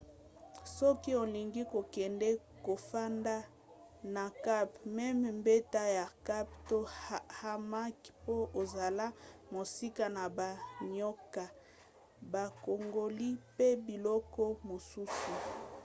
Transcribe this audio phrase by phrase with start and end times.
[0.77, 2.29] soki olingi kokende
[2.65, 3.35] kofanda
[4.13, 6.77] na camp mema mbeto ya camp to
[7.39, 9.05] hamac po ozala
[9.53, 11.43] mosika na banioka
[12.31, 15.31] bankongoli mpe biloko mosusu